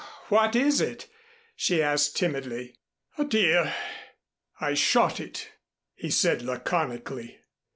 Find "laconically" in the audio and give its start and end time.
6.41-7.37